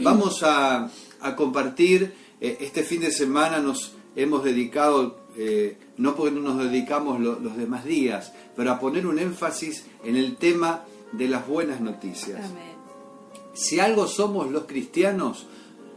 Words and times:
Vamos 0.00 0.42
a, 0.42 0.90
compartir, 1.36 2.14
eh, 2.40 2.58
este 2.60 2.82
fin 2.82 3.00
de 3.00 3.10
semana 3.10 3.58
nos 3.58 3.94
hemos 4.14 4.44
dedicado, 4.44 5.20
eh, 5.36 5.76
no 5.96 6.14
porque 6.14 6.34
no 6.34 6.40
nos 6.40 6.58
dedicamos 6.58 7.20
los 7.20 7.56
demás 7.56 7.84
días, 7.84 8.32
pero 8.54 8.72
a 8.72 8.78
poner 8.78 9.06
un 9.06 9.18
énfasis 9.18 9.84
en 10.04 10.16
el 10.16 10.36
tema 10.36 10.84
de 11.12 11.28
las 11.28 11.46
buenas 11.46 11.80
noticias. 11.80 12.40
Si 13.54 13.80
algo 13.80 14.06
somos 14.06 14.50
los 14.50 14.64
cristianos, 14.64 15.46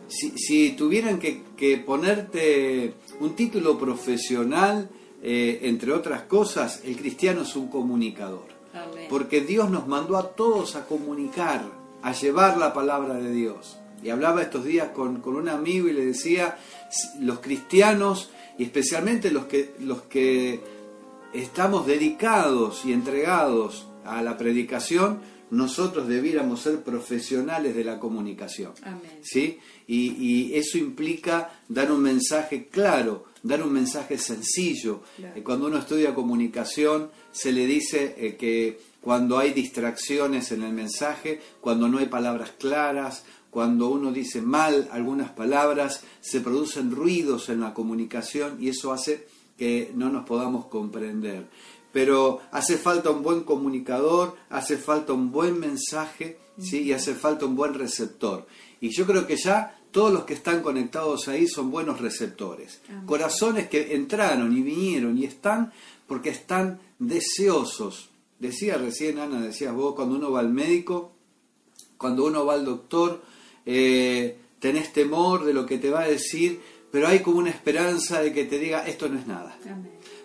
si, 0.08 0.72
tuvieran 0.72 1.20
que, 1.20 1.84
ponerte 1.86 2.96
un 3.20 3.36
título 3.36 3.78
profesional, 3.78 4.90
eh, 5.22 5.60
entre 5.64 5.92
otras 5.92 6.24
cosas, 6.24 6.82
el 6.84 6.96
cristiano 6.98 7.42
es 7.42 7.56
un 7.56 7.68
comunicador. 7.68 8.48
Porque 9.10 9.42
Dios 9.42 9.70
nos 9.70 9.88
mandó 9.88 10.18
a 10.18 10.30
todos 10.30 10.76
a 10.76 10.86
comunicar, 10.86 11.66
a 12.02 12.14
llevar 12.14 12.58
la 12.58 12.74
palabra 12.74 13.16
de 13.16 13.32
Dios. 13.32 13.79
Y 14.04 14.10
hablaba 14.10 14.42
estos 14.42 14.66
días 14.66 14.90
con, 14.90 15.22
un 15.26 15.50
amigo 15.50 15.88
y 15.88 15.94
le 15.94 16.06
decía, 16.06 16.58
los 17.20 17.40
cristianos, 17.40 18.32
y 18.58 18.64
especialmente 18.64 19.32
los 19.32 19.46
que, 19.46 19.76
los 19.80 20.04
que 20.04 20.60
estamos 21.34 21.86
dedicados 21.86 22.86
y 22.86 22.94
entregados 22.94 23.88
a 24.06 24.22
la 24.22 24.38
predicación, 24.38 25.20
nosotros 25.52 26.08
debiéramos 26.08 26.62
ser 26.62 26.82
profesionales 26.82 27.76
de 27.76 27.84
la 27.84 28.00
comunicación. 28.00 28.74
¿sí? 29.22 29.60
Y, 29.88 30.54
eso 30.54 30.78
implica 30.78 31.62
dar 31.68 31.92
un 31.92 32.02
mensaje 32.02 32.68
claro, 32.68 33.26
dar 33.42 33.64
un 33.64 33.74
mensaje 33.74 34.18
sencillo. 34.18 35.02
Eh, 35.36 35.42
cuando 35.44 35.68
uno 35.68 35.80
estudia 35.80 36.14
comunicación, 36.14 37.10
se 37.32 37.52
le 37.52 37.66
dice 37.66 38.16
eh, 38.18 38.36
que 38.36 38.80
cuando 39.02 39.38
hay 39.38 39.54
distracciones 39.54 40.52
en 40.52 40.64
el 40.64 40.74
mensaje, 40.74 41.42
cuando 41.62 41.88
no 41.88 42.00
hay 42.00 42.08
palabras 42.08 42.52
claras, 42.58 43.24
cuando 43.50 43.90
uno 43.90 44.12
dice 44.12 44.42
mal 44.42 44.90
algunas 44.92 45.32
palabras, 45.32 46.04
se 46.22 46.42
producen 46.42 46.92
ruidos 46.92 47.50
en 47.50 47.62
la 47.62 47.74
comunicación 47.74 48.58
y 48.60 48.70
eso 48.70 48.92
hace 48.92 49.28
que 49.58 49.92
no 49.96 50.10
nos 50.10 50.26
podamos 50.26 50.66
comprender. 50.66 51.48
Pero 51.92 52.42
hace 52.52 52.78
falta 52.78 53.10
un 53.10 53.24
buen 53.24 53.44
comunicador, 53.44 54.36
hace 54.50 54.78
falta 54.78 55.14
un 55.14 55.32
buen 55.32 55.60
mensaje 55.60 56.38
¿sí? 56.60 56.84
y 56.84 56.94
hace 56.94 57.16
falta 57.16 57.46
un 57.46 57.56
buen 57.56 57.74
receptor. 57.74 58.46
Y 58.80 58.90
yo 58.96 59.08
creo 59.08 59.26
que 59.26 59.36
ya 59.36 59.76
todos 59.92 60.14
los 60.14 60.24
que 60.26 60.36
están 60.36 60.62
conectados 60.62 61.28
ahí 61.28 61.48
son 61.48 61.72
buenos 61.72 62.00
receptores. 62.00 62.82
Corazones 63.06 63.70
que 63.70 63.96
entraron 63.96 64.56
y 64.56 64.62
vinieron 64.62 65.18
y 65.18 65.26
están 65.26 65.74
porque 66.08 66.30
están 66.30 66.80
deseosos. 67.00 68.10
Decía 68.40 68.78
recién 68.78 69.20
Ana, 69.20 69.42
decías 69.42 69.74
vos, 69.74 69.96
cuando 69.96 70.16
uno 70.16 70.32
va 70.32 70.40
al 70.40 70.50
médico, 70.50 71.14
cuando 71.98 72.26
uno 72.26 72.46
va 72.46 72.54
al 72.54 72.64
doctor, 72.64 73.22
eh, 73.66 74.38
tenés 74.60 74.94
temor 74.94 75.44
de 75.44 75.54
lo 75.54 75.66
que 75.66 75.78
te 75.78 75.90
va 75.90 76.02
a 76.02 76.08
decir, 76.08 76.62
pero 76.92 77.08
hay 77.08 77.20
como 77.20 77.40
una 77.40 77.50
esperanza 77.50 78.22
de 78.22 78.34
que 78.34 78.46
te 78.46 78.58
diga 78.58 78.88
esto 78.88 79.10
no 79.10 79.20
es 79.20 79.28
nada. 79.28 79.58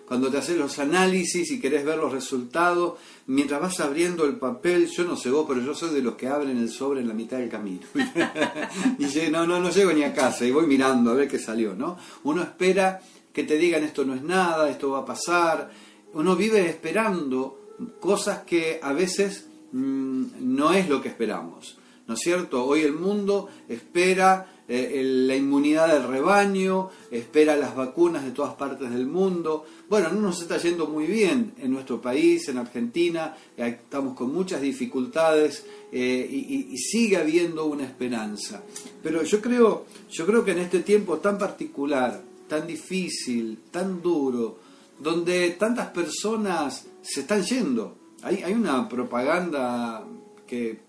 Cuando 0.07 0.29
te 0.29 0.37
haces 0.37 0.57
los 0.57 0.79
análisis 0.79 1.51
y 1.51 1.59
querés 1.59 1.83
ver 1.83 1.97
los 1.97 2.11
resultados, 2.11 2.99
mientras 3.27 3.59
vas 3.59 3.79
abriendo 3.79 4.25
el 4.25 4.37
papel, 4.37 4.87
yo 4.87 5.03
no 5.03 5.17
sé 5.17 5.29
vos, 5.29 5.45
pero 5.47 5.61
yo 5.61 5.75
soy 5.75 5.93
de 5.93 6.01
los 6.01 6.15
que 6.15 6.27
abren 6.27 6.57
el 6.57 6.69
sobre 6.69 7.01
en 7.01 7.07
la 7.07 7.13
mitad 7.13 7.37
del 7.37 7.49
camino. 7.49 7.85
y 8.99 9.31
no, 9.31 9.45
no, 9.45 9.59
no 9.59 9.69
llego 9.71 9.91
ni 9.91 10.03
a 10.03 10.13
casa 10.13 10.45
y 10.45 10.51
voy 10.51 10.67
mirando 10.67 11.11
a 11.11 11.15
ver 11.15 11.27
qué 11.27 11.39
salió, 11.39 11.75
¿no? 11.75 11.97
Uno 12.23 12.43
espera 12.43 13.01
que 13.33 13.43
te 13.43 13.57
digan 13.57 13.83
esto 13.83 14.05
no 14.05 14.13
es 14.13 14.21
nada, 14.21 14.69
esto 14.69 14.91
va 14.91 14.99
a 14.99 15.05
pasar. 15.05 15.71
Uno 16.13 16.35
vive 16.35 16.69
esperando 16.69 17.64
cosas 17.99 18.39
que 18.39 18.79
a 18.81 18.93
veces 18.93 19.47
mm, 19.71 20.25
no 20.39 20.73
es 20.73 20.89
lo 20.89 21.01
que 21.01 21.09
esperamos. 21.09 21.77
¿no 22.07 22.13
es 22.13 22.19
cierto? 22.19 22.65
Hoy 22.65 22.81
el 22.81 22.93
mundo 22.93 23.49
espera 23.67 24.63
eh, 24.67 25.01
la 25.03 25.35
inmunidad 25.35 25.87
del 25.87 26.07
rebaño, 26.07 26.89
espera 27.09 27.55
las 27.55 27.75
vacunas 27.75 28.23
de 28.23 28.31
todas 28.31 28.53
partes 28.55 28.91
del 28.91 29.07
mundo. 29.07 29.65
Bueno, 29.89 30.09
no 30.09 30.21
nos 30.21 30.41
está 30.41 30.57
yendo 30.57 30.87
muy 30.87 31.05
bien 31.05 31.53
en 31.59 31.71
nuestro 31.71 32.01
país, 32.01 32.47
en 32.49 32.57
Argentina, 32.57 33.35
eh, 33.57 33.79
estamos 33.83 34.15
con 34.15 34.33
muchas 34.33 34.61
dificultades 34.61 35.65
eh, 35.91 36.27
y, 36.29 36.73
y, 36.73 36.77
sigue 36.77 37.17
habiendo 37.17 37.65
una 37.65 37.85
esperanza. 37.85 38.61
Pero 39.01 39.23
yo 39.23 39.41
creo, 39.41 39.85
yo 40.09 40.25
creo 40.25 40.43
que 40.43 40.51
en 40.51 40.59
este 40.59 40.81
tiempo 40.81 41.17
tan 41.17 41.37
particular, 41.37 42.21
tan 42.47 42.67
difícil, 42.67 43.59
tan 43.71 44.01
duro, 44.01 44.59
donde 44.99 45.51
tantas 45.51 45.89
personas 45.89 46.87
se 47.01 47.21
están 47.21 47.43
yendo, 47.43 47.97
hay, 48.23 48.43
hay 48.43 48.53
una 48.53 48.87
propaganda 48.89 50.05
que 50.47 50.79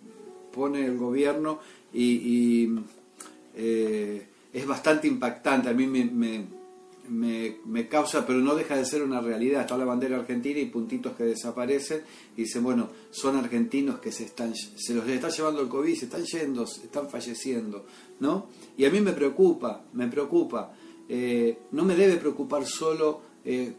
pone 0.53 0.87
el 0.87 0.97
gobierno 0.97 1.61
y, 1.93 2.69
eh, 3.55 4.27
es 4.53 4.67
bastante 4.67 5.07
impactante. 5.07 5.69
A 5.69 5.75
mí 5.75 5.87
me, 5.87 6.47
me, 7.09 7.89
causa, 7.89 8.27
pero 8.27 8.39
no 8.39 8.55
deja 8.55 8.77
de 8.77 8.85
ser 8.87 9.03
una 9.03 9.21
realidad. 9.21 9.63
Está 9.63 9.77
la 9.77 9.85
bandera 9.85 10.17
argentina 10.17 10.59
y 10.59 10.67
puntitos 10.67 11.15
que 11.15 11.25
desaparecen 11.25 12.03
y 12.37 12.43
dicen, 12.43 12.63
bueno, 12.63 12.89
son 13.11 13.37
argentinos 13.37 14.01
que 14.01 14.11
se 14.13 14.25
están 14.25 14.55
se 14.55 14.95
los 14.95 15.07
está 15.07 15.29
llevando 15.29 15.61
el 15.61 15.69
COVID, 15.69 15.95
se 15.95 16.07
están 16.07 16.25
yendo, 16.25 16.65
están 16.65 17.09
falleciendo, 17.11 17.85
¿no? 18.21 18.49
Y 18.79 18.87
a 18.87 18.91
mí 18.91 19.01
me 19.01 19.13
preocupa, 19.13 19.85
me 19.93 20.09
preocupa. 20.09 20.73
Eh, 21.09 21.59
no 21.73 21.85
me 21.85 21.95
debe 21.95 22.17
preocupar 22.17 22.65
solo 22.67 23.21
eh, 23.45 23.75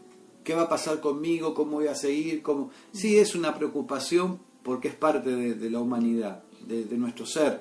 qué 0.48 0.54
va 0.54 0.62
a 0.62 0.68
pasar 0.70 0.98
conmigo, 0.98 1.52
cómo 1.52 1.72
voy 1.72 1.88
a 1.88 1.94
seguir, 1.94 2.40
cómo... 2.40 2.70
Sí, 2.90 3.18
es 3.18 3.34
una 3.34 3.54
preocupación 3.54 4.40
porque 4.62 4.88
es 4.88 4.94
parte 4.94 5.28
de 5.28 5.70
la 5.70 5.78
humanidad 5.78 6.42
de, 6.66 6.96
nuestro 6.96 7.26
ser, 7.26 7.60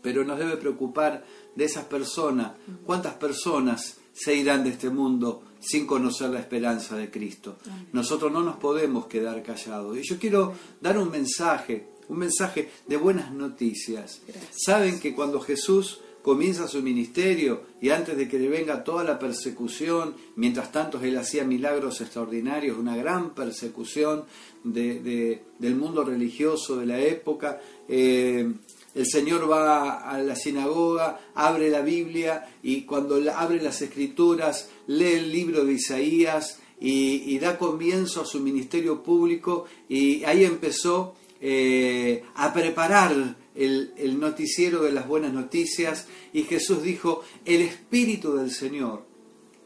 pero 0.00 0.24
nos 0.24 0.38
debe 0.38 0.56
preocupar 0.56 1.22
de 1.54 1.64
esas 1.66 1.84
personas, 1.84 2.52
cuántas 2.86 3.12
personas 3.16 3.98
se 4.14 4.34
irán 4.34 4.64
de 4.64 4.70
este 4.70 4.88
mundo 4.88 5.42
sin 5.60 5.86
conocer 5.86 6.30
la 6.30 6.40
esperanza 6.40 6.96
de 6.96 7.10
Cristo. 7.10 7.58
Nosotros 7.92 8.32
no 8.32 8.42
nos 8.42 8.56
podemos 8.56 9.04
quedar 9.06 9.42
callados. 9.42 9.98
Y 9.98 10.02
yo 10.02 10.18
quiero 10.18 10.54
dar 10.80 10.96
un 10.96 11.10
mensaje, 11.10 11.88
un 12.08 12.16
mensaje 12.20 12.70
de 12.86 12.96
buenas 12.96 13.32
noticias. 13.32 14.22
Saben 14.50 14.98
que 14.98 15.14
cuando 15.14 15.40
Jesús 15.40 16.00
comienza 16.22 16.68
su 16.68 16.82
ministerio 16.82 17.62
y 17.80 17.90
antes 17.90 18.16
de 18.16 18.28
que 18.28 18.38
le 18.38 18.48
venga 18.48 18.84
toda 18.84 19.02
la 19.04 19.18
persecución, 19.18 20.14
mientras 20.36 20.70
tanto 20.70 21.00
él 21.02 21.16
hacía 21.18 21.44
milagros 21.44 22.00
extraordinarios, 22.00 22.78
una 22.78 22.96
gran 22.96 23.34
persecución 23.34 24.24
de, 24.62 25.42
del 25.58 25.74
mundo 25.74 26.04
religioso 26.04 26.76
de 26.76 26.86
la 26.86 27.00
época, 27.00 27.60
eh, 27.88 28.50
el 28.94 29.06
Señor 29.06 29.50
va 29.50 30.08
a 30.08 30.18
la 30.18 30.36
sinagoga, 30.36 31.20
abre 31.34 31.70
la 31.70 31.80
Biblia 31.80 32.46
y 32.62 32.82
cuando 32.82 33.18
abre 33.34 33.60
las 33.60 33.80
escrituras 33.82 34.68
lee 34.86 35.14
el 35.14 35.32
libro 35.32 35.64
de 35.64 35.72
Isaías 35.72 36.60
y, 36.78 37.38
da 37.38 37.58
comienzo 37.58 38.22
a 38.22 38.26
su 38.26 38.40
ministerio 38.40 39.02
público 39.02 39.66
y 39.88 40.24
ahí 40.24 40.44
empezó 40.44 41.14
eh, 41.40 42.24
a 42.34 42.52
preparar 42.52 43.36
el, 43.54 44.18
noticiero 44.18 44.82
de 44.82 44.92
las 44.92 45.06
buenas 45.06 45.32
noticias 45.32 46.06
y 46.32 46.44
Jesús 46.44 46.82
dijo, 46.82 47.22
el 47.44 47.62
Espíritu 47.62 48.34
del 48.34 48.50
Señor 48.50 49.06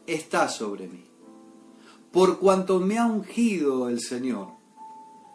está 0.05 0.49
sobre 0.49 0.87
mí, 0.87 1.05
por 2.11 2.39
cuanto 2.39 2.79
me 2.79 2.97
ha 2.97 3.05
ungido 3.05 3.89
el 3.89 3.99
Señor 4.01 4.49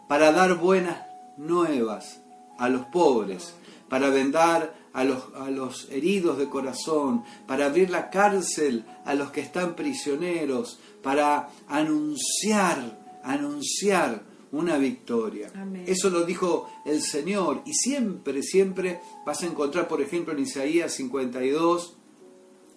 para 0.09 0.33
dar 0.33 0.59
buenas 0.59 1.03
nuevas 1.37 2.21
a 2.59 2.69
los 2.69 2.87
pobres, 2.87 3.55
para 3.89 4.11
vendar 4.11 4.75
a 4.93 5.05
los, 5.05 5.23
a 5.35 5.51
los 5.51 5.89
heridos 5.91 6.39
de 6.39 6.49
corazón, 6.49 7.25
para 7.47 7.67
abrir 7.67 7.91
la 7.91 8.11
cárcel 8.11 8.85
a 9.05 9.15
los 9.15 9.31
que 9.31 9.41
están 9.41 9.75
prisioneros, 9.75 10.79
para 11.03 11.49
anunciar, 11.67 12.99
anunciar 13.25 14.32
una 14.53 14.79
victoria. 14.79 15.51
Eso 15.87 16.11
lo 16.11 16.25
dijo 16.25 16.71
el 16.85 17.03
Señor 17.03 17.63
y 17.65 17.73
siempre, 17.73 18.43
siempre 18.43 19.01
vas 19.27 19.43
a 19.43 19.47
encontrar, 19.47 19.89
por 19.89 20.01
ejemplo, 20.01 20.35
en 20.35 20.41
Isaías 20.41 20.93
52, 20.95 21.97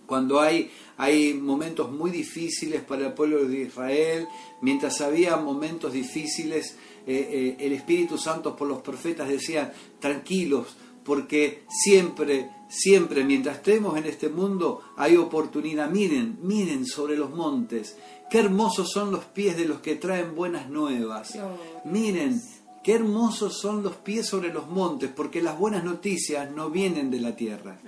cuando 0.06 0.40
hay, 0.40 0.72
hay 0.98 1.34
momentos 1.34 1.92
muy 1.92 2.12
difíciles 2.12 2.82
para 2.82 3.08
el 3.08 3.14
pueblo 3.14 3.46
de 3.46 3.62
Israel, 3.64 4.28
mientras 4.62 5.02
había 5.02 5.36
momentos 5.38 5.94
difíciles, 5.94 6.78
eh, 7.06 7.56
eh, 7.60 7.66
el 7.66 7.74
Espíritu 7.74 8.18
Santo 8.18 8.56
por 8.56 8.68
los 8.68 8.82
profetas 8.82 9.28
decía, 9.28 9.74
tranquilos, 10.00 10.78
porque 11.04 11.64
siempre, 11.70 12.50
siempre, 12.68 13.24
mientras 13.24 13.58
estemos 13.58 13.98
en 13.98 14.06
este 14.06 14.30
mundo, 14.30 14.82
hay 14.98 15.18
oportunidad. 15.18 15.90
Miren, 15.90 16.40
miren 16.42 16.86
sobre 16.86 17.16
los 17.16 17.30
montes, 17.30 17.96
qué 18.30 18.40
hermosos 18.40 18.90
son 18.92 19.12
los 19.12 19.26
pies 19.26 19.58
de 19.58 19.66
los 19.66 19.80
que 19.80 19.96
traen 19.96 20.36
buenas 20.36 20.70
nuevas. 20.70 21.38
Miren, 21.86 22.42
qué 22.84 22.94
hermosos 22.94 23.60
son 23.60 23.84
los 23.84 23.96
pies 23.96 24.28
sobre 24.28 24.54
los 24.54 24.68
montes, 24.68 25.10
porque 25.16 25.42
las 25.42 25.58
buenas 25.58 25.84
noticias 25.84 26.52
no 26.52 26.70
vienen 26.70 27.10
de 27.10 27.20
la 27.20 27.36
tierra. 27.36 27.80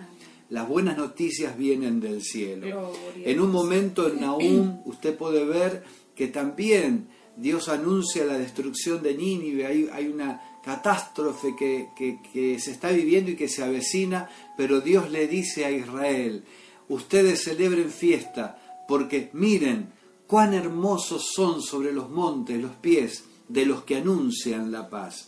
Las 0.50 0.68
buenas 0.68 0.98
noticias 0.98 1.58
vienen 1.58 2.00
del 2.00 2.24
cielo. 2.24 2.94
En 3.24 3.40
un 3.42 3.52
momento 3.52 4.08
en 4.08 4.22
Nahum 4.22 4.82
usted 4.86 5.16
puede 5.16 5.46
ver 5.46 5.84
que 6.16 6.28
también 6.28 7.10
Dios 7.36 7.70
anuncia 7.70 8.26
la 8.26 8.38
destrucción 8.38 9.04
de 9.04 9.14
Nínive. 9.16 9.68
Hay, 9.68 9.90
hay 9.92 10.08
una 10.08 10.42
catástrofe 10.64 11.56
que, 11.56 11.90
que, 11.96 12.60
se 12.60 12.72
está 12.72 12.92
viviendo 12.92 13.32
y 13.32 13.36
que 13.36 13.48
se 13.48 13.64
avecina, 13.64 14.30
pero 14.58 14.82
Dios 14.82 15.10
le 15.10 15.28
dice 15.28 15.64
a 15.64 15.72
Israel, 15.72 16.44
ustedes 16.90 17.44
celebren 17.44 17.90
fiesta, 17.90 18.86
porque 18.88 19.30
miren 19.34 19.94
cuán 20.28 20.54
hermosos 20.54 21.30
son 21.34 21.62
sobre 21.62 21.92
los 21.92 22.10
montes 22.10 22.62
los 22.62 22.76
pies 22.76 23.24
de 23.48 23.66
los 23.66 23.84
que 23.84 23.96
anuncian 23.96 24.72
la 24.72 24.90
paz. 24.90 25.28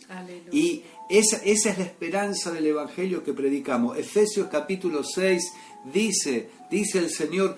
Y 0.52 0.82
esa, 1.08 1.38
esa, 1.38 1.70
es 1.70 1.78
la 1.78 1.84
esperanza 1.84 2.50
del 2.50 2.66
Evangelio 2.66 3.24
que 3.24 3.32
predicamos. 3.32 3.96
Efesios 3.96 4.48
capítulo 4.48 5.02
6 5.02 5.52
dice, 5.92 6.50
dice 6.70 6.98
el 6.98 7.10
Señor 7.10 7.56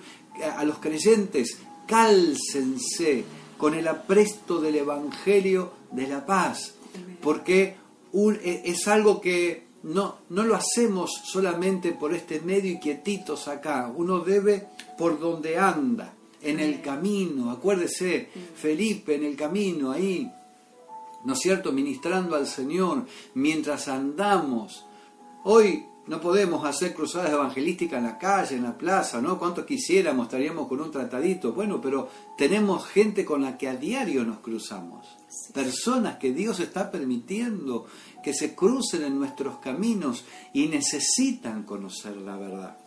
a 0.55 0.63
los 0.63 0.79
creyentes, 0.79 1.57
cálcense 1.85 3.25
con 3.57 3.73
el 3.73 3.87
apresto 3.87 4.61
del 4.61 4.75
Evangelio 4.75 5.73
de 5.91 6.07
la 6.07 6.25
paz, 6.25 6.75
porque 7.21 7.75
e, 8.13 8.61
es 8.65 8.87
algo 8.87 9.21
que 9.21 9.67
no, 9.83 10.19
no 10.29 10.43
lo 10.43 10.55
hacemos 10.55 11.11
solamente 11.25 11.91
por 11.91 12.13
este 12.13 12.39
medio 12.39 12.71
y 12.71 12.79
quietitos 12.79 13.47
acá, 13.47 13.91
uno 13.93 14.19
debe 14.19 14.67
por 14.97 15.19
donde 15.19 15.57
anda, 15.57 16.13
en 16.43 16.59
el 16.59 16.81
camino, 16.81 17.51
acuérdese, 17.51 18.29
Felipe 18.55 19.15
en 19.15 19.23
el 19.23 19.35
camino 19.35 19.91
ahí, 19.91 20.29
¿no 21.23 21.33
es 21.33 21.39
cierto?, 21.39 21.71
ministrando 21.71 22.35
al 22.35 22.47
Señor 22.47 23.05
mientras 23.33 23.87
andamos. 23.87 24.85
Hoy 25.45 25.85
no 26.05 26.19
podemos 26.19 26.65
hacer 26.65 26.93
cruzadas 26.93 27.31
evangelísticas 27.31 27.97
en 27.97 28.03
la 28.03 28.17
calle, 28.17 28.57
en 28.57 28.63
la 28.63 28.77
plaza, 28.77 29.21
¿no? 29.21 29.39
¿Cuánto 29.39 29.65
quisiéramos? 29.65 30.25
Estaríamos 30.25 30.67
con 30.67 30.81
un 30.81 30.91
tratadito. 30.91 31.53
Bueno, 31.53 31.79
pero 31.79 32.09
tenemos 32.37 32.85
gente 32.85 33.23
con 33.23 33.41
la 33.41 33.57
que 33.57 33.69
a 33.69 33.77
diario 33.77 34.25
nos 34.25 34.39
cruzamos. 34.39 35.07
Personas 35.53 36.17
que 36.17 36.33
Dios 36.33 36.59
está 36.59 36.91
permitiendo 36.91 37.85
que 38.21 38.33
se 38.33 38.53
crucen 38.53 39.03
en 39.03 39.17
nuestros 39.17 39.59
caminos 39.59 40.25
y 40.53 40.67
necesitan 40.67 41.63
conocer 41.63 42.17
la 42.17 42.35
verdad. 42.35 42.77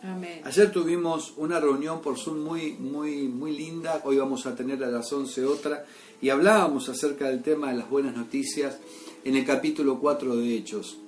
Ayer 0.43 0.71
tuvimos 0.71 1.33
una 1.37 1.59
reunión 1.59 2.01
por 2.01 2.19
Zoom 2.19 2.43
muy, 2.43 2.73
muy, 2.73 3.27
muy 3.27 3.57
linda. 3.57 4.01
Hoy 4.05 4.17
vamos 4.17 4.45
a 4.45 4.55
tener 4.55 4.83
a 4.83 4.89
las 4.89 5.11
11 5.11 5.43
otra. 5.45 5.85
Y 6.21 6.29
hablábamos 6.29 6.87
acerca 6.87 7.29
del 7.29 7.41
tema 7.41 7.69
de 7.69 7.77
las 7.79 7.89
buenas 7.89 8.15
noticias 8.15 8.77
en 9.23 9.35
el 9.35 9.45
capítulo 9.45 9.99
4 9.99 10.35
de 10.35 10.55
Hechos. 10.55 10.99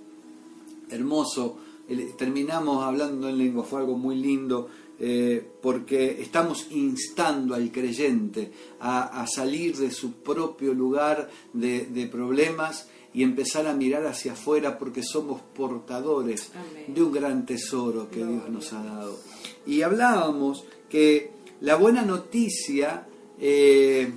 Hermoso 0.89 1.68
terminamos 2.17 2.83
hablando 2.83 3.29
en 3.29 3.37
lengua, 3.37 3.63
fue 3.63 3.79
algo 3.79 3.97
muy 3.97 4.15
lindo, 4.15 4.69
eh, 5.01 5.43
porque 5.61 6.21
estamos 6.21 6.67
instando 6.71 7.55
al 7.55 7.71
creyente 7.71 8.51
a, 8.81 9.25
salir 9.27 9.77
de 9.77 9.91
su 9.91 10.15
propio 10.15 10.73
lugar 10.73 11.29
de, 11.53 12.09
problemas 12.11 12.89
y 13.13 13.23
empezar 13.23 13.65
a 13.65 13.73
mirar 13.73 14.05
hacia 14.05 14.33
afuera 14.33 14.77
porque 14.77 15.01
somos 15.01 15.41
portadores 15.55 16.51
de 16.85 17.01
un 17.01 17.11
gran 17.13 17.45
tesoro 17.45 18.09
que 18.09 18.25
Dios 18.25 18.49
nos 18.49 18.73
ha 18.73 18.83
dado. 18.83 19.17
Y 19.65 19.81
hablábamos 19.83 20.65
que 20.89 21.31
la 21.61 21.75
buena 21.75 22.03
noticia 22.03 23.07
eh, 23.39 24.11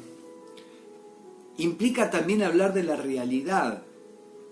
implica 1.59 2.11
también 2.11 2.43
hablar 2.43 2.75
de 2.75 2.83
la 2.83 2.97
realidad, 2.97 3.85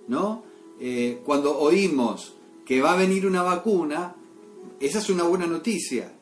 ¿no? 0.06 0.44
Eh, 0.78 1.20
cuando 1.24 1.58
oímos 1.58 2.34
que 2.70 2.80
va 2.80 2.92
a 2.92 2.96
venir 2.96 3.26
una 3.26 3.42
vacuna, 3.42 4.14
esa 4.78 4.98
es 5.00 5.10
una 5.10 5.24
buena 5.24 5.48
noticia, 5.48 6.12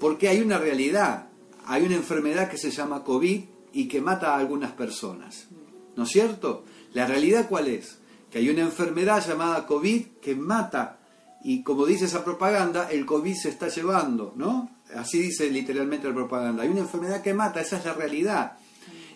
porque 0.00 0.28
hay 0.28 0.40
una 0.40 0.58
realidad, 0.58 1.28
hay 1.66 1.84
una 1.84 1.94
enfermedad 1.94 2.50
que 2.50 2.58
se 2.58 2.72
llama 2.72 3.04
COVID 3.04 3.44
y 3.72 3.86
que 3.86 4.00
mata 4.00 4.34
a 4.34 4.38
algunas 4.40 4.72
personas, 4.72 5.46
¿no 5.94 6.02
es 6.02 6.08
cierto? 6.08 6.64
La 6.94 7.06
realidad 7.06 7.46
cuál 7.48 7.68
es? 7.68 7.98
Que 8.28 8.38
hay 8.38 8.50
una 8.50 8.62
enfermedad 8.62 9.24
llamada 9.24 9.68
COVID 9.68 10.06
que 10.20 10.34
mata 10.34 10.98
y 11.44 11.62
como 11.62 11.86
dice 11.86 12.06
esa 12.06 12.24
propaganda, 12.24 12.90
el 12.90 13.06
COVID 13.06 13.36
se 13.36 13.50
está 13.50 13.68
llevando, 13.68 14.32
¿no? 14.34 14.70
Así 14.96 15.20
dice 15.20 15.48
literalmente 15.48 16.08
la 16.08 16.14
propaganda. 16.14 16.64
Hay 16.64 16.70
una 16.70 16.80
enfermedad 16.80 17.22
que 17.22 17.34
mata, 17.34 17.60
esa 17.60 17.78
es 17.78 17.84
la 17.84 17.94
realidad. 17.94 18.54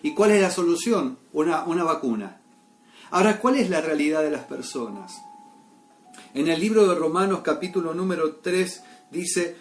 ¿Y 0.01 0.13
cuál 0.13 0.31
es 0.31 0.41
la 0.41 0.49
solución? 0.49 1.17
Una, 1.33 1.65
una 1.65 1.83
vacuna. 1.83 2.39
Ahora, 3.11 3.41
¿cuál 3.41 3.57
es 3.57 3.69
la 3.69 3.81
realidad 3.81 4.23
de 4.23 4.31
las 4.31 4.45
personas? 4.45 5.19
En 6.35 6.47
el 6.47 6.59
libro 6.59 6.87
de 6.87 6.93
Romanos 6.93 7.39
capítulo 7.43 7.95
número 7.95 8.35
3 8.35 8.83
dice 9.11 9.55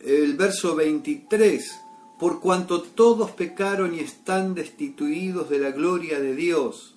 el 0.00 0.36
verso 0.36 0.74
23, 0.74 1.80
por 2.18 2.40
cuanto 2.40 2.82
todos 2.82 3.30
pecaron 3.30 3.94
y 3.94 4.00
están 4.00 4.54
destituidos 4.54 5.48
de 5.48 5.60
la 5.60 5.70
gloria 5.70 6.18
de 6.18 6.34
Dios 6.34 6.96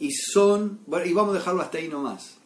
y 0.00 0.10
son, 0.10 0.80
y 1.04 1.12
vamos 1.12 1.36
a 1.36 1.38
dejarlo 1.38 1.62
hasta 1.62 1.78
ahí 1.78 1.86
nomás. 1.86 2.38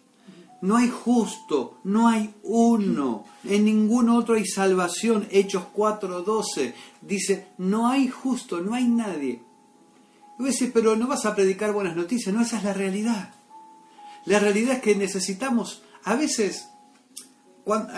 No 0.60 0.76
hay 0.76 0.90
justo, 0.90 1.78
no 1.84 2.06
hay 2.06 2.34
uno, 2.42 3.24
en 3.42 3.64
ningún 3.64 4.10
otro 4.10 4.34
hay 4.34 4.46
salvación. 4.46 5.26
Hechos 5.30 5.64
4:12 5.74 6.74
dice, 7.00 7.48
no 7.56 7.88
hay 7.88 8.08
justo, 8.08 8.60
no 8.60 8.74
hay 8.74 8.86
nadie. 8.88 9.40
Y 10.38 10.42
vos 10.42 10.52
decís, 10.52 10.70
pero 10.72 10.96
no 10.96 11.06
vas 11.06 11.24
a 11.24 11.34
predicar 11.34 11.72
buenas 11.72 11.96
noticias, 11.96 12.34
no, 12.34 12.42
esa 12.42 12.58
es 12.58 12.64
la 12.64 12.74
realidad. 12.74 13.34
La 14.26 14.38
realidad 14.38 14.76
es 14.76 14.82
que 14.82 14.94
necesitamos, 14.94 15.82
a 16.04 16.14
veces, 16.14 16.68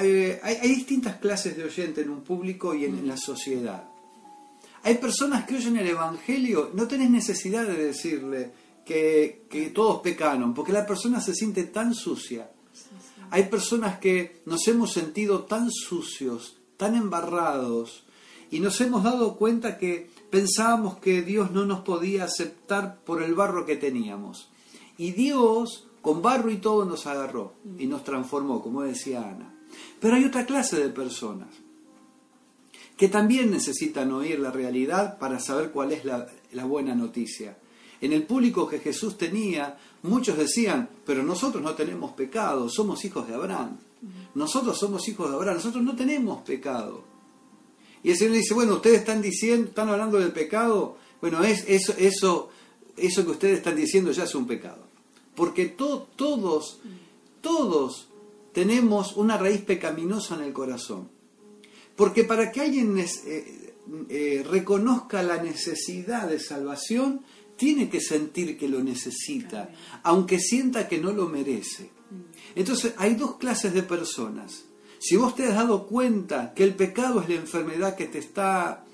eh, 0.02 0.40
hay, 0.42 0.68
distintas 0.68 1.16
clases 1.16 1.56
de 1.56 1.64
oyente 1.64 2.02
en 2.02 2.10
un 2.10 2.22
público 2.22 2.74
y 2.74 2.84
en, 2.84 3.06
la 3.06 3.16
sociedad. 3.16 3.84
Hay 4.82 4.96
personas 4.96 5.44
que 5.44 5.56
oyen 5.56 5.76
el 5.76 5.88
Evangelio, 5.88 6.70
no 6.74 6.86
tenés 6.86 7.10
necesidad 7.10 7.66
de 7.66 7.76
decirle 7.76 8.52
que, 8.84 9.72
todos 9.74 10.00
pecaron, 10.00 10.54
porque 10.54 10.72
la 10.72 10.86
persona 10.86 11.20
se 11.20 11.34
siente 11.34 11.64
tan 11.64 11.94
sucia. 11.94 12.50
Hay 13.30 13.44
personas 13.44 13.98
que 13.98 14.42
nos 14.46 14.66
hemos 14.68 14.92
sentido 14.92 15.44
tan 15.44 15.70
sucios, 15.70 16.58
tan 16.76 16.94
embarrados, 16.94 18.04
y 18.50 18.60
nos 18.60 18.80
hemos 18.80 19.02
dado 19.02 19.36
cuenta 19.36 19.78
que 19.78 20.08
pensábamos 20.30 20.98
que 20.98 21.22
Dios 21.22 21.50
no 21.50 21.64
nos 21.64 21.80
podía 21.80 22.24
aceptar 22.24 23.00
por 23.04 23.22
el 23.22 23.34
barro 23.34 23.66
que 23.66 23.76
teníamos. 23.76 24.50
Y 24.96 25.12
Dios 25.12 25.86
con 26.04 26.20
barro 26.20 26.50
y 26.50 26.58
todo 26.58 26.84
nos 26.84 27.06
agarró 27.06 27.54
y 27.78 27.86
nos 27.86 28.04
transformó, 28.04 28.60
como 28.60 28.82
decía 28.82 29.26
Ana. 29.26 29.54
Pero 29.98 30.16
hay 30.16 30.26
otra 30.26 30.44
clase 30.44 30.78
de 30.78 30.90
personas 30.90 31.48
que 32.94 33.08
también 33.08 33.50
necesitan 33.50 34.12
oír 34.12 34.38
la 34.38 34.50
realidad 34.50 35.18
para 35.18 35.40
saber 35.40 35.70
cuál 35.70 35.92
es 35.92 36.04
la, 36.04 36.26
buena 36.66 36.94
noticia. 36.94 37.56
En 38.02 38.12
el 38.12 38.24
público 38.24 38.68
que 38.68 38.80
Jesús 38.80 39.16
tenía, 39.16 39.78
muchos 40.02 40.36
decían, 40.36 40.90
pero 41.06 41.22
nosotros 41.22 41.62
no 41.62 41.74
tenemos 41.74 42.12
pecado, 42.12 42.68
somos 42.68 43.02
hijos 43.06 43.26
de 43.26 43.34
Abraham. 43.34 43.78
Nosotros 44.34 44.78
somos 44.78 45.08
hijos 45.08 45.30
de 45.30 45.36
Abraham, 45.36 45.56
nosotros 45.56 45.82
no 45.82 45.96
tenemos 45.96 46.42
pecado. 46.42 47.02
Y 48.02 48.10
el 48.10 48.18
Señor 48.18 48.34
dice, 48.34 48.52
bueno, 48.52 48.74
ustedes 48.74 48.98
están 48.98 49.22
diciendo, 49.22 49.68
están 49.68 49.88
hablando 49.88 50.18
del 50.18 50.32
pecado, 50.32 50.98
bueno, 51.22 51.42
es, 51.42 51.64
eso, 51.66 51.94
eso, 51.96 52.50
eso 52.94 53.24
que 53.24 53.30
ustedes 53.30 53.56
están 53.56 53.76
diciendo 53.76 54.12
ya 54.12 54.24
es 54.24 54.34
un 54.34 54.46
pecado. 54.46 54.92
Porque 55.34 55.66
todos, 55.66 56.80
todos 57.40 58.08
tenemos 58.52 59.16
una 59.16 59.36
raíz 59.36 59.62
pecaminosa 59.62 60.36
en 60.36 60.42
el 60.42 60.52
corazón. 60.52 61.08
Porque 61.96 62.24
para 62.24 62.50
que 62.50 62.60
alguien 62.60 62.98
eh, 62.98 63.74
eh, 64.08 64.46
reconozca 64.48 65.22
la 65.22 65.42
necesidad 65.42 66.28
de 66.28 66.40
salvación, 66.40 67.22
tiene 67.56 67.88
que 67.88 68.00
sentir 68.00 68.58
que 68.58 68.68
lo 68.68 68.82
necesita, 68.82 69.70
aunque 70.02 70.38
sienta 70.38 70.88
que 70.88 70.98
no 70.98 71.12
lo 71.12 71.28
merece. 71.28 71.90
Entonces 72.54 72.94
hay 72.96 73.14
dos 73.14 73.36
clases 73.36 73.74
de 73.74 73.82
personas. 73.82 74.64
Si 74.98 75.16
vos 75.16 75.34
te 75.34 75.44
has 75.44 75.54
dado 75.54 75.86
cuenta 75.86 76.54
que 76.54 76.64
el 76.64 76.74
pecado 76.74 77.20
es 77.20 77.28
la 77.28 77.34
enfermedad 77.34 77.96
que 77.96 78.06
te 78.06 78.18
está 78.18 78.84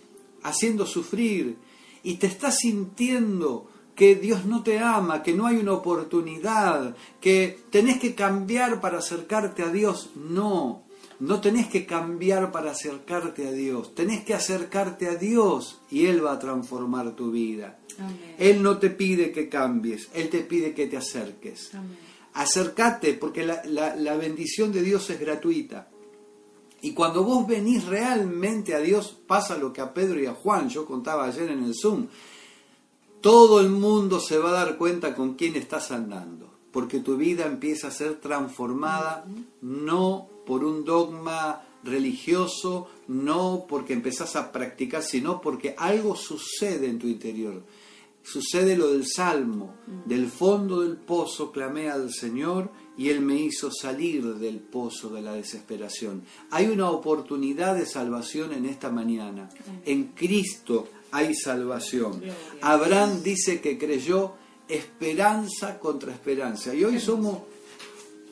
haciendo 0.42 0.86
sufrir 0.86 1.56
y 2.02 2.14
te 2.14 2.26
estás 2.26 2.58
sintiendo 2.58 3.69
que 4.00 4.14
Dios 4.14 4.46
no 4.46 4.62
te 4.62 4.78
ama, 4.78 5.22
que 5.22 5.34
no 5.34 5.46
hay 5.46 5.56
una 5.56 5.74
oportunidad, 5.74 6.96
que 7.20 7.58
tenés 7.68 8.00
que 8.00 8.14
cambiar 8.14 8.80
para 8.80 8.96
acercarte 8.96 9.62
a 9.62 9.68
Dios. 9.68 10.08
No, 10.14 10.84
no 11.18 11.42
tenés 11.42 11.66
que 11.66 11.84
cambiar 11.84 12.50
para 12.50 12.70
acercarte 12.70 13.46
a 13.46 13.52
Dios, 13.52 13.94
tenés 13.94 14.24
que 14.24 14.32
acercarte 14.32 15.06
a 15.06 15.16
Dios 15.16 15.82
y 15.90 16.06
Él 16.06 16.24
va 16.24 16.32
a 16.32 16.38
transformar 16.38 17.14
tu 17.14 17.30
vida. 17.30 17.78
Él 18.38 18.62
no 18.62 18.78
te 18.78 18.88
pide 18.88 19.32
que 19.32 19.50
cambies, 19.50 20.08
Él 20.14 20.30
te 20.30 20.40
pide 20.44 20.72
que 20.72 20.86
te 20.86 20.96
acerques. 20.96 21.72
Acércate 22.32 23.12
porque 23.12 23.44
la, 23.44 23.62
la 23.66 24.16
bendición 24.16 24.72
de 24.72 24.80
Dios 24.80 25.10
es 25.10 25.20
gratuita. 25.20 25.90
Y 26.80 26.94
cuando 26.94 27.22
vos 27.22 27.46
venís 27.46 27.84
realmente 27.84 28.74
a 28.74 28.78
Dios, 28.78 29.14
pasa 29.26 29.58
lo 29.58 29.74
que 29.74 29.82
a 29.82 29.92
Pedro 29.92 30.18
y 30.18 30.24
a 30.24 30.32
Juan, 30.32 30.70
yo 30.70 30.86
contaba 30.86 31.26
ayer 31.26 31.50
en 31.50 31.64
el 31.64 31.74
Zoom, 31.74 32.06
todo 33.20 33.60
el 33.60 33.70
mundo 33.70 34.20
se 34.20 34.38
va 34.38 34.50
a 34.50 34.64
dar 34.64 34.78
cuenta 34.78 35.14
con 35.14 35.34
quién 35.34 35.56
estás 35.56 35.90
andando, 35.90 36.50
porque 36.70 37.00
tu 37.00 37.16
vida 37.16 37.46
empieza 37.46 37.88
a 37.88 37.92
ser 37.92 38.20
transformada 38.20 39.26
no 39.60 40.28
por 40.46 40.64
un 40.64 40.84
dogma 40.84 41.62
religioso, 41.82 42.88
no 43.08 43.66
porque 43.68 43.92
empezás 43.92 44.36
a 44.36 44.52
practicar, 44.52 45.02
sino 45.02 45.40
porque 45.40 45.74
algo 45.78 46.16
sucede 46.16 46.88
en 46.88 46.98
tu 46.98 47.08
interior. 47.08 47.62
Sucede 48.22 48.76
lo 48.76 48.92
del 48.92 49.06
Salmo, 49.06 49.74
del 50.04 50.28
fondo 50.28 50.82
del 50.82 50.98
pozo 50.98 51.50
clamé 51.50 51.88
al 51.88 52.12
Señor 52.12 52.70
y 52.98 53.08
Él 53.08 53.22
me 53.22 53.40
hizo 53.40 53.70
salir 53.72 54.34
del 54.34 54.58
pozo 54.58 55.08
de 55.08 55.22
la 55.22 55.32
desesperación. 55.32 56.22
Hay 56.50 56.66
una 56.66 56.90
oportunidad 56.90 57.76
de 57.76 57.86
salvación 57.86 58.52
en 58.52 58.66
esta 58.66 58.90
mañana. 58.90 59.48
En 59.86 60.08
Cristo 60.08 60.88
hay 61.12 61.34
salvación. 61.34 62.22
Abraham 62.60 63.22
dice 63.22 63.60
que 63.60 63.78
creyó 63.78 64.34
esperanza 64.68 65.78
contra 65.78 66.12
esperanza. 66.12 66.74
Y 66.74 66.84
hoy 66.84 67.00
somos 67.00 67.38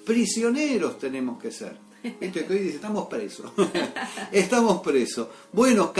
prisioneros, 0.05 0.99
tenemos 0.99 1.41
que 1.41 1.51
ser. 1.51 1.77
Esto 2.03 2.47
que 2.47 2.53
hoy 2.53 2.59
dice, 2.61 2.77
estamos 2.77 3.09
presos. 3.09 3.51
estamos 4.33 4.81
presos. 4.83 5.29
Bueno, 5.53 5.93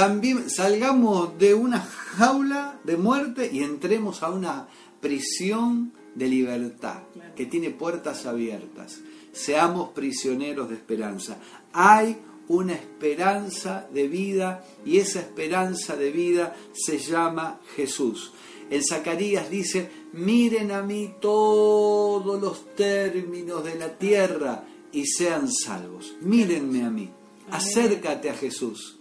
salgamos 0.47 1.39
de 1.39 1.55
una 1.55 1.81
jaula 1.81 2.79
de 2.85 2.97
muerte 2.97 3.51
y 3.53 3.63
entremos 3.63 4.23
a 4.23 4.31
una 4.31 4.69
prisión 5.01 5.93
de 6.15 6.29
libertad, 6.29 7.03
que 7.37 7.47
tiene 7.47 7.71
puertas 7.71 8.27
abiertas. 8.27 9.01
Seamos 9.33 9.91
prisioneros 9.91 10.69
de 10.69 10.77
esperanza. 10.77 11.39
Hay 11.73 12.19
una 12.49 12.75
esperanza 12.75 13.87
de 13.93 14.09
vida 14.09 14.64
y 14.85 14.99
esa 14.99 15.21
esperanza 15.21 15.97
de 15.97 16.11
vida 16.11 16.57
se 16.73 16.99
llama 16.99 17.61
Jesús. 17.76 18.33
El 18.71 18.83
Zacarías 18.85 19.50
dice, 19.50 19.90
miren 20.12 20.73
a 20.73 20.83
mí 20.83 21.14
todos 21.21 22.40
los 22.40 22.75
términos 22.75 23.64
de 23.64 23.76
la 23.76 23.97
tierra 23.97 24.64
y 24.93 25.07
sean 25.07 25.50
salvos. 25.50 26.14
Mírenme 26.21 26.85
a 26.85 26.90
mí. 26.90 27.11
Acércate 27.50 28.31
a 28.31 28.35
Jesús. 28.35 28.99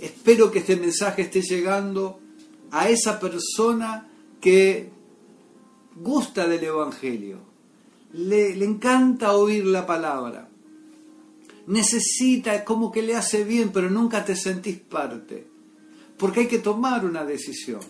Espero 0.00 0.50
que 0.50 0.60
este 0.60 0.76
mensaje 0.76 1.22
esté 1.22 1.42
llegando 1.42 2.20
a 2.70 2.88
esa 2.88 3.20
persona 3.20 4.08
que 4.40 4.90
gusta 5.96 6.48
del 6.48 6.64
Evangelio, 6.64 7.38
le, 8.12 8.52
encanta 8.64 9.36
oír 9.36 9.66
la 9.66 9.86
palabra, 9.86 10.48
necesita, 11.70 12.64
como 12.64 12.90
que 12.90 13.00
le 13.00 13.14
hace 13.14 13.44
bien, 13.44 13.70
pero 13.72 13.88
nunca 13.88 14.24
te 14.24 14.34
sentís 14.34 14.78
parte, 14.78 15.46
porque 16.18 16.40
hay 16.40 16.48
que 16.48 16.58
tomar 16.58 17.04
una 17.04 17.24
decisión. 17.24 17.80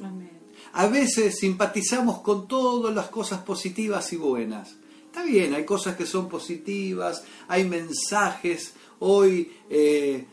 A 0.74 0.86
veces 0.86 1.38
simpatizamos 1.38 2.20
con 2.20 2.46
todas 2.46 2.94
las 2.94 3.08
cosas 3.08 3.40
positivas 3.40 4.12
y 4.12 4.16
buenas. 4.16 4.76
Está 5.06 5.24
bien, 5.24 5.54
hay 5.54 5.64
cosas 5.64 5.96
que 5.96 6.06
son 6.06 6.28
positivas, 6.28 7.24
hay 7.48 7.64
mensajes 7.64 8.74
hoy 9.00 9.50
eh, 9.68 10.24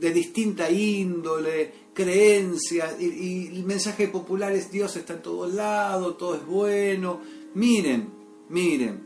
de 0.00 0.12
distinta 0.12 0.70
índole, 0.70 1.72
creencias 1.94 3.00
y, 3.00 3.46
el 3.46 3.64
mensaje 3.64 4.08
popular 4.08 4.52
es 4.52 4.70
Dios 4.70 4.96
está 4.96 5.14
en 5.14 5.22
todos 5.22 5.54
lados, 5.54 6.18
todo 6.18 6.34
es 6.34 6.44
bueno. 6.44 7.20
Miren, 7.54 8.10
miren, 8.50 9.00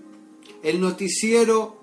el 0.63 0.81
noticiero, 0.81 1.82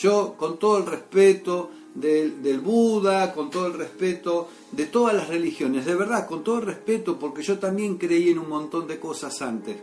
yo 0.00 0.34
con 0.36 0.58
todo 0.58 0.78
el 0.78 0.86
respeto 0.86 1.70
del, 1.94 2.42
del, 2.42 2.60
Buda, 2.60 3.32
con 3.32 3.50
todo 3.50 3.66
el 3.66 3.74
respeto 3.74 4.48
de 4.70 4.86
todas 4.86 5.14
las 5.14 5.28
religiones, 5.28 5.84
de 5.84 5.94
verdad, 5.94 6.26
con 6.26 6.44
todo 6.44 6.58
el 6.58 6.66
respeto, 6.66 7.18
porque 7.18 7.42
yo 7.42 7.58
también 7.58 7.98
creí 7.98 8.30
en 8.30 8.38
un 8.38 8.48
montón 8.48 8.86
de 8.86 9.00
cosas 9.00 9.42
antes. 9.42 9.76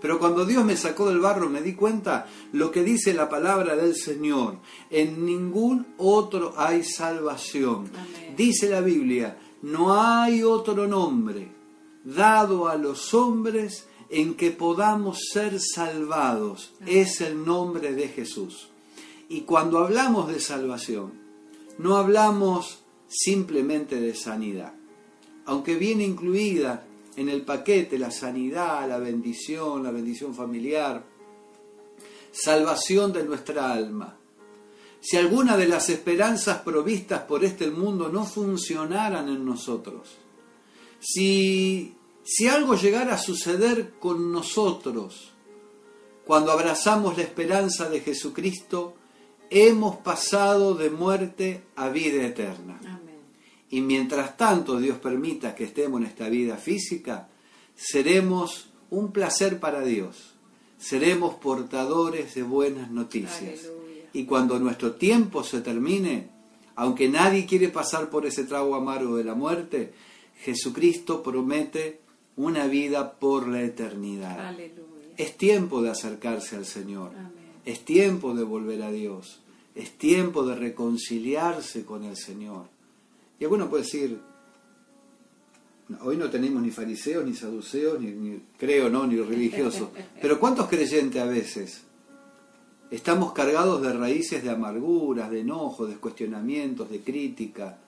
Pero 0.00 0.18
cuando 0.18 0.44
Dios 0.44 0.64
me 0.64 0.76
sacó 0.76 1.08
del 1.08 1.20
barro 1.20 1.48
me 1.48 1.62
di 1.62 1.74
cuenta 1.74 2.26
lo 2.52 2.70
que 2.70 2.82
dice 2.82 3.14
la 3.14 3.28
palabra 3.28 3.76
del 3.76 3.94
Señor. 3.94 4.58
En 4.90 5.24
ningún 5.24 5.94
otro 5.98 6.54
hay 6.56 6.82
salvación. 6.82 7.90
Dice 8.36 8.68
la 8.68 8.80
Biblia, 8.80 9.38
no 9.62 10.00
hay 10.00 10.42
otro 10.42 10.86
nombre 10.86 11.52
dado 12.04 12.68
a 12.68 12.76
los 12.76 13.14
hombres 13.14 13.86
en 14.10 14.34
que 14.34 14.50
podamos 14.50 15.20
ser 15.32 15.58
salvados. 15.60 16.74
Es 16.86 17.20
el 17.20 17.44
nombre 17.44 17.92
de 17.92 18.08
Jesús. 18.08 18.71
Y 19.32 19.44
cuando 19.44 19.78
hablamos 19.78 20.28
de 20.28 20.38
salvación, 20.40 21.14
no 21.78 21.96
hablamos 21.96 22.80
simplemente 23.08 23.98
de 23.98 24.14
sanidad. 24.14 24.74
Aunque 25.46 25.76
viene 25.76 26.04
incluida 26.04 26.84
en 27.16 27.30
el 27.30 27.40
paquete 27.40 27.98
la 27.98 28.10
sanidad, 28.10 28.86
la 28.86 28.98
bendición, 28.98 29.84
la 29.84 29.90
bendición 29.90 30.34
familiar, 30.34 31.06
salvación 32.30 33.14
de 33.14 33.24
nuestra 33.24 33.72
alma, 33.72 34.18
si 35.00 35.16
alguna 35.16 35.56
de 35.56 35.66
las 35.66 35.88
esperanzas 35.88 36.58
provistas 36.58 37.22
por 37.22 37.42
este 37.42 37.70
mundo 37.70 38.10
no 38.10 38.26
funcionaran 38.26 39.30
en 39.30 39.46
nosotros, 39.46 40.10
si, 41.00 41.94
si 42.22 42.48
algo 42.48 42.74
llegara 42.74 43.14
a 43.14 43.18
suceder 43.18 43.94
con 43.98 44.30
nosotros, 44.30 45.32
cuando 46.26 46.52
abrazamos 46.52 47.16
la 47.16 47.22
esperanza 47.22 47.88
de 47.88 48.00
Jesucristo, 48.00 48.96
hemos 49.54 49.96
pasado 49.96 50.74
de 50.74 50.88
muerte 50.88 51.62
a 51.76 51.90
vida 51.90 52.24
eterna. 52.24 52.80
Y 53.68 53.82
mientras 53.82 54.36
tanto 54.36 54.78
Dios 54.78 54.98
permita 54.98 55.54
que 55.54 55.64
estemos 55.64 56.00
en 56.00 56.06
esta 56.06 56.28
vida 56.28 56.56
física, 56.56 57.28
seremos 57.74 58.70
un 58.90 59.12
placer 59.12 59.60
para 59.60 59.82
Dios. 59.82 60.34
Seremos 60.78 61.34
portadores 61.34 62.34
de 62.34 62.42
buenas 62.42 62.90
noticias. 62.90 63.60
Y 64.14 64.24
cuando 64.24 64.58
nuestro 64.58 64.92
tiempo 64.92 65.44
se 65.44 65.60
termine, 65.60 66.28
aunque 66.74 67.08
nadie 67.08 67.44
quiere 67.44 67.68
pasar 67.68 68.08
por 68.08 68.24
ese 68.24 68.44
trago 68.44 68.74
amargo 68.74 69.16
de 69.16 69.24
la 69.24 69.34
muerte, 69.34 69.92
Jesucristo 70.40 71.22
promete 71.22 72.00
una 72.36 72.66
vida 72.66 73.12
por 73.18 73.48
la 73.48 73.62
eternidad. 73.62 74.56
Es 75.18 75.36
tiempo 75.36 75.82
de 75.82 75.90
acercarse 75.90 76.56
al 76.56 76.64
Señor. 76.64 77.12
Es 77.64 77.84
tiempo 77.84 78.34
de 78.34 78.42
volver 78.42 78.82
a 78.82 78.90
Dios. 78.90 79.41
Es 79.74 79.96
tiempo 79.98 80.44
de 80.44 80.54
reconciliarse 80.54 81.84
con 81.84 82.04
el 82.04 82.16
Señor. 82.16 82.66
Y 83.38 83.44
alguno 83.44 83.70
puede 83.70 83.84
decir, 83.84 84.18
hoy 86.02 86.16
no 86.16 86.30
tenemos 86.30 86.62
ni 86.62 86.70
fariseos, 86.70 87.24
ni 87.24 87.34
saduceos, 87.34 88.00
ni, 88.00 88.12
ni 88.12 88.40
creo, 88.58 88.88
no, 88.88 89.06
ni 89.06 89.16
religiosos. 89.16 89.88
Pero 90.20 90.38
¿cuántos 90.38 90.68
creyentes 90.68 91.20
a 91.20 91.26
veces 91.26 91.82
Estamos 92.92 93.32
cargados 93.32 93.80
de 93.80 93.90
raíces 93.90 94.44
de 94.44 94.50
amarguras, 94.50 95.30
de 95.30 95.40
enojos, 95.40 95.88
de 95.88 95.96
cuestionamientos, 95.96 96.90
de 96.90 97.00
crítica. 97.00 97.78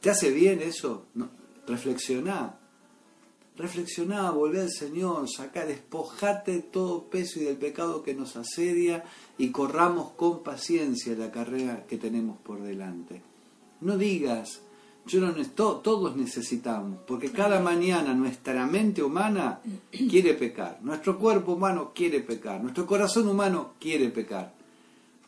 ¿Te 0.00 0.08
hace 0.08 0.30
bien 0.30 0.62
eso? 0.62 1.06
No. 1.16 1.28
Reflexioná. 1.66 2.60
Reflexioná, 3.56 4.30
volvé 4.30 4.62
al 4.62 4.70
Señor, 4.70 5.28
sacá, 5.28 5.66
despojate 5.66 6.52
de 6.52 6.62
todo 6.62 7.04
peso 7.04 7.38
y 7.38 7.44
del 7.44 7.58
pecado 7.58 8.02
que 8.02 8.14
nos 8.14 8.36
asedia 8.36 9.04
y 9.36 9.50
corramos 9.50 10.12
con 10.12 10.42
paciencia 10.42 11.14
la 11.14 11.30
carrera 11.30 11.84
que 11.86 11.98
tenemos 11.98 12.38
por 12.38 12.62
delante. 12.62 13.20
No 13.82 13.98
digas, 13.98 14.62
yo 15.06 15.20
no 15.20 15.34
todos 15.54 16.16
necesitamos, 16.16 17.00
porque 17.06 17.30
cada 17.30 17.60
mañana 17.60 18.14
nuestra 18.14 18.66
mente 18.66 19.02
humana 19.02 19.60
quiere 19.90 20.32
pecar, 20.32 20.78
nuestro 20.82 21.18
cuerpo 21.18 21.52
humano 21.52 21.92
quiere 21.94 22.20
pecar, 22.20 22.62
nuestro 22.62 22.86
corazón 22.86 23.28
humano 23.28 23.72
quiere 23.78 24.08
pecar. 24.08 24.54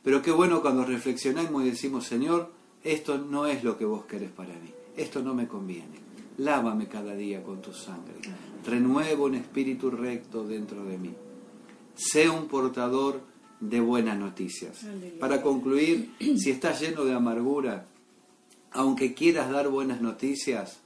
Pero 0.02 0.22
qué 0.22 0.30
bueno 0.30 0.62
cuando 0.62 0.84
reflexionamos 0.84 1.62
y 1.62 1.70
decimos, 1.70 2.06
Señor, 2.06 2.50
esto 2.84 3.18
no 3.18 3.46
es 3.46 3.64
lo 3.64 3.76
que 3.76 3.84
vos 3.84 4.04
querés 4.06 4.30
para 4.30 4.54
mí, 4.54 4.70
esto 4.96 5.20
no 5.22 5.34
me 5.34 5.46
conviene. 5.46 6.13
Lávame 6.38 6.88
cada 6.88 7.14
día 7.14 7.42
con 7.42 7.62
tu 7.62 7.72
sangre, 7.72 8.14
renuevo 8.66 9.26
un 9.26 9.36
espíritu 9.36 9.90
recto 9.90 10.46
dentro 10.46 10.84
de 10.84 10.98
mí. 10.98 11.14
Sé 11.94 12.28
un 12.28 12.48
portador 12.48 13.20
de 13.60 13.80
buenas 13.80 14.18
noticias. 14.18 14.84
Para 15.20 15.40
concluir, 15.40 16.14
si 16.18 16.50
estás 16.50 16.80
lleno 16.80 17.04
de 17.04 17.14
amargura, 17.14 17.86
aunque 18.72 19.14
quieras 19.14 19.50
dar 19.50 19.68
buenas 19.68 20.00
noticias, 20.00 20.80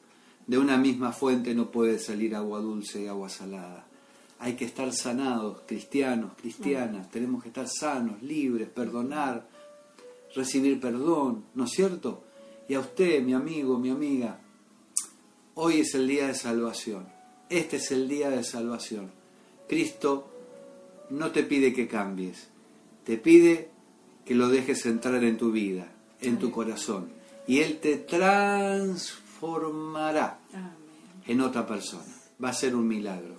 de 0.46 0.58
una 0.58 0.76
misma 0.76 1.12
fuente 1.12 1.54
no 1.54 1.70
puede 1.70 1.98
salir 1.98 2.34
agua 2.34 2.60
dulce 2.60 3.02
y 3.02 3.06
agua 3.06 3.28
salada. 3.28 3.86
Hay 4.40 4.54
que 4.54 4.64
estar 4.66 4.92
sanados, 4.92 5.62
cristianos, 5.66 6.32
cristianas, 6.40 7.10
tenemos 7.10 7.42
que 7.42 7.48
estar 7.48 7.68
sanos, 7.68 8.22
libres, 8.22 8.68
perdonar, 8.68 9.48
recibir 10.34 10.78
perdón, 10.78 11.44
¿no 11.54 11.64
es 11.64 11.70
cierto? 11.70 12.24
Y 12.68 12.74
a 12.74 12.80
usted, 12.80 13.22
mi 13.22 13.32
amigo, 13.32 13.78
mi 13.78 13.90
amiga, 13.90 14.40
hoy 15.60 15.80
es 15.80 15.92
el 15.94 16.06
día 16.06 16.28
de 16.28 16.34
salvación. 16.34 17.08
Este 17.50 17.78
es 17.78 17.90
el 17.90 18.08
día 18.08 18.30
de 18.30 18.44
salvación. 18.44 19.10
Cristo 19.66 20.30
no 21.10 21.32
te 21.32 21.42
pide 21.42 21.72
que 21.72 21.88
cambies, 21.88 22.46
te 23.04 23.18
pide 23.18 23.70
que 24.24 24.36
lo 24.36 24.48
dejes 24.48 24.86
entrar 24.86 25.24
en 25.24 25.36
tu 25.36 25.50
vida, 25.50 25.90
en 26.20 26.38
tu 26.38 26.52
corazón 26.52 27.10
y 27.48 27.58
Él 27.58 27.80
te 27.80 27.96
transformará 27.96 30.38
en 31.26 31.40
otra 31.40 31.66
persona. 31.66 32.14
Va 32.42 32.50
a 32.50 32.54
ser 32.54 32.76
un 32.76 32.86
milagro. 32.86 33.34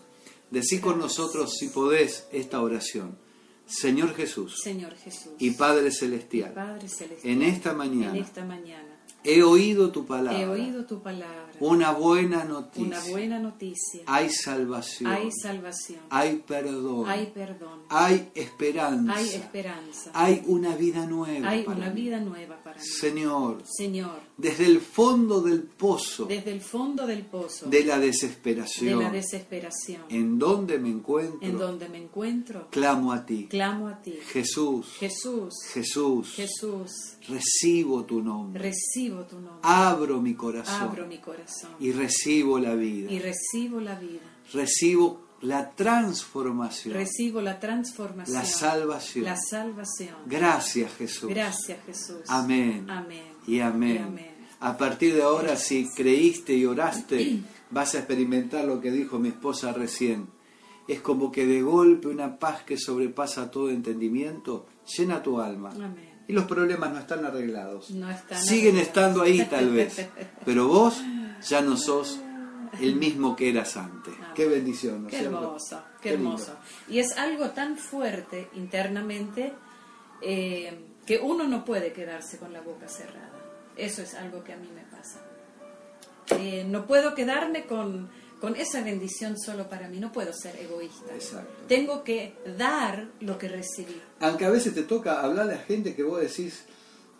Decí 0.51 0.79
con 0.79 0.99
nosotros, 0.99 1.53
si 1.57 1.69
podés, 1.69 2.27
esta 2.33 2.61
oración. 2.61 3.17
Señor 3.65 4.13
Jesús, 4.15 4.59
Señor 4.63 4.93
Jesús 4.95 5.31
y 5.37 5.51
Padre 5.51 5.91
Celestial, 5.91 6.53
Padre 6.53 6.89
Celestial 6.89 7.31
en, 7.31 7.43
esta 7.43 7.73
mañana, 7.75 8.17
en 8.17 8.23
esta 8.23 8.43
mañana 8.43 8.98
He 9.23 9.43
oído 9.43 9.91
tu 9.91 10.05
palabra. 10.05 10.39
He 10.39 10.47
oído 10.47 10.85
tu 10.85 11.01
palabra. 11.01 11.49
Una 11.59 11.91
buena 11.91 12.45
noticia. 12.45 12.87
Una 12.87 13.11
buena 13.11 13.39
noticia. 13.39 14.03
Hay 14.05 14.29
salvación. 14.29 15.11
Hay 15.11 15.29
salvación. 15.31 15.99
Hay 16.09 16.37
perdón. 16.47 17.09
Hay 17.09 17.25
perdón. 17.27 17.81
Hay 17.89 18.31
esperanza. 18.33 19.15
Hay 19.15 19.27
esperanza. 19.29 20.11
Hay 20.13 20.43
una 20.47 20.75
vida 20.75 21.05
nueva. 21.05 21.49
Hay 21.49 21.63
para 21.63 21.77
una 21.77 21.89
mí. 21.89 22.01
vida 22.01 22.19
nueva 22.21 22.57
para 22.63 22.68
mí. 22.77 22.81
Señor, 22.83 23.63
Señor, 23.65 24.19
desde 24.37 24.65
el 24.65 24.79
fondo 24.79 25.41
del 25.41 25.63
pozo 25.63 26.25
desde 26.25 26.51
el 26.51 26.61
fondo 26.61 27.05
del 27.05 27.25
pozo 27.25 27.67
de 27.67 27.83
la 27.83 27.99
de 27.99 28.07
desesperación, 28.07 29.03
la 29.03 29.11
desesperación 29.11 30.01
en 30.09 30.39
donde 30.39 30.79
me 30.79 30.89
encuentro, 30.89 31.39
en 31.41 31.57
donde 31.57 31.89
me 31.89 31.97
encuentro, 31.97 32.67
clamo 32.69 33.11
a 33.13 33.25
ti. 33.25 33.47
clamo 33.49 33.87
a 33.87 34.01
ti. 34.01 34.17
Jesús, 34.31 34.87
Jesús, 34.99 35.53
Jesús, 35.73 36.33
Jesús, 36.33 36.91
recibo 37.27 38.03
tu 38.05 38.21
nombre. 38.21 38.61
recibo 38.61 39.23
tu 39.23 39.35
nombre. 39.35 39.59
Abro 39.63 40.21
mi 40.21 40.35
corazón 40.35 40.81
Abro 40.81 41.07
mi 41.07 41.17
corazón 41.19 41.71
y 41.79 41.91
recibo 41.91 42.59
la 42.59 42.75
vida. 42.75 43.11
y 43.11 43.19
recibo 43.19 43.79
la 43.81 43.99
vida. 43.99 44.21
Recibo 44.53 45.28
la 45.41 45.71
transformación. 45.71 46.93
Recibo 46.93 47.41
la 47.41 47.59
transformación. 47.59 48.37
La 48.37 48.45
salvación. 48.45 49.25
La 49.25 49.37
salvación. 49.37 50.15
Gracias 50.25 50.93
Jesús. 50.95 51.29
Gracias 51.29 51.79
Jesús. 51.85 52.21
Amén. 52.27 52.89
Amén. 52.89 53.23
Y 53.47 53.59
amén. 53.59 53.95
Y 53.95 53.97
amén. 53.97 54.31
A 54.61 54.77
partir 54.77 55.15
de 55.15 55.23
ahora, 55.23 55.55
si 55.55 55.87
creíste 55.95 56.53
y 56.53 56.65
oraste, 56.65 57.41
vas 57.69 57.95
a 57.95 57.99
experimentar 57.99 58.65
lo 58.65 58.81
que 58.81 58.91
dijo 58.91 59.19
mi 59.19 59.29
esposa 59.29 59.71
recién. 59.71 60.27
Es 60.87 61.01
como 61.01 61.31
que 61.31 61.45
de 61.45 61.61
golpe 61.61 62.07
una 62.07 62.39
paz 62.39 62.63
que 62.63 62.77
sobrepasa 62.77 63.51
todo 63.51 63.69
entendimiento 63.69 64.65
llena 64.97 65.21
tu 65.21 65.39
alma. 65.39 65.69
Amén. 65.71 66.09
Y 66.27 66.33
los 66.33 66.45
problemas 66.45 66.91
no 66.91 66.99
están 66.99 67.25
arreglados. 67.25 67.89
No 67.91 68.09
están 68.09 68.39
Siguen 68.43 68.75
arreglados. 68.75 68.87
estando 68.87 69.21
ahí 69.21 69.45
tal 69.49 69.69
vez. 69.71 70.07
Pero 70.45 70.67
vos 70.67 71.01
ya 71.47 71.61
no 71.61 71.77
sos 71.77 72.19
el 72.79 72.95
mismo 72.95 73.35
que 73.35 73.49
eras 73.49 73.77
antes. 73.77 74.13
Qué 74.35 74.47
bendición. 74.47 75.03
¿no 75.03 75.09
es 75.09 75.15
Qué 75.15 75.21
hermoso, 75.25 75.83
qué, 76.01 76.13
hermoso. 76.13 76.55
Y 76.87 76.99
es 76.99 77.17
algo 77.17 77.51
tan 77.51 77.77
fuerte 77.77 78.49
internamente 78.53 79.53
eh, 80.21 80.73
que 81.05 81.17
uno 81.19 81.47
no 81.47 81.65
puede 81.65 81.93
quedarse 81.93 82.37
con 82.37 82.53
la 82.53 82.61
boca 82.61 82.87
cerrada. 82.87 83.31
Eso 83.75 84.01
es 84.01 84.13
algo 84.13 84.43
que 84.43 84.53
a 84.53 84.57
mí 84.57 84.69
me 84.73 84.83
pasa. 84.83 85.21
Eh, 86.37 86.65
no 86.67 86.85
puedo 86.85 87.15
quedarme 87.15 87.65
con, 87.65 88.09
con 88.39 88.55
esa 88.55 88.83
bendición 88.83 89.39
solo 89.39 89.67
para 89.69 89.87
mí, 89.87 89.99
no 89.99 90.11
puedo 90.11 90.33
ser 90.33 90.55
egoísta. 90.57 91.13
Exacto. 91.13 91.65
Tengo 91.67 92.03
que 92.03 92.35
dar 92.57 93.07
lo 93.21 93.37
que 93.37 93.47
recibí. 93.47 93.99
Aunque 94.19 94.45
a 94.45 94.49
veces 94.49 94.73
te 94.73 94.83
toca 94.83 95.21
hablarle 95.21 95.55
a 95.55 95.59
gente 95.59 95.95
que 95.95 96.03
vos 96.03 96.21
decís. 96.21 96.65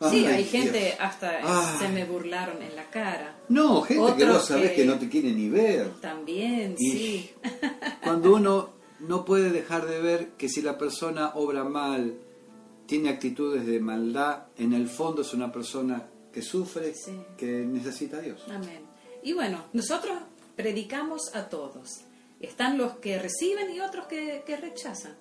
Sí, 0.01 0.25
"Ay, 0.25 0.25
hay 0.25 0.44
Dios". 0.44 0.50
gente, 0.51 0.94
hasta 1.00 1.39
Ay. 1.44 1.77
se 1.79 1.89
me 1.89 2.06
burlaron 2.06 2.62
en 2.62 2.75
la 2.75 2.86
cara. 2.89 3.36
No, 3.50 3.82
gente 3.82 4.15
que 4.18 4.25
vos 4.25 4.46
sabés 4.46 4.70
que... 4.72 4.75
que 4.77 4.86
no 4.86 4.98
te 4.98 5.10
quiere 5.10 5.32
ni 5.32 5.50
ver. 5.50 5.91
También, 6.01 6.75
Y 6.77 6.91
sí. 6.91 7.29
Cuando 8.03 8.34
uno 8.36 8.70
no 9.01 9.25
puede 9.25 9.50
dejar 9.50 9.88
de 9.88 10.00
ver 10.01 10.29
que 10.38 10.48
si 10.50 10.62
la 10.62 10.77
persona 10.77 11.32
obra 11.36 11.63
mal, 11.63 12.15
tiene 12.86 13.10
actitudes 13.10 13.65
de 13.65 13.79
maldad, 13.79 14.44
en 14.58 14.74
el 14.74 14.88
fondo 14.88 15.22
es 15.22 15.34
una 15.34 15.51
persona 15.51 16.08
que 16.32 16.41
sufre, 16.41 16.94
Sí. 16.94 17.20
que 17.38 17.46
necesita 17.46 18.18
a 18.18 18.22
Dios. 18.22 18.41
Amén. 18.50 18.82
Y 19.24 19.34
bueno, 19.34 19.65
nosotros 19.74 20.18
predicamos 20.56 21.36
a 21.36 21.50
todos. 21.50 22.01
Están 22.39 22.77
los 22.77 22.94
que 22.98 23.20
reciben 23.20 23.70
y 23.75 23.82
otros 23.82 24.08
que, 24.08 24.44
que 24.46 24.56
rechazan. 24.56 25.18